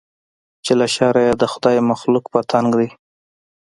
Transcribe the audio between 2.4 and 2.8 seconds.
تنګ